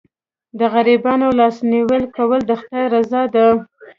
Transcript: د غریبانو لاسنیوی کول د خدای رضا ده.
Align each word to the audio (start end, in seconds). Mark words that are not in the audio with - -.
د 0.59 0.59
غریبانو 0.73 1.27
لاسنیوی 1.39 2.01
کول 2.15 2.39
د 2.47 2.51
خدای 2.61 2.85
رضا 2.95 3.21
ده. 3.35 3.45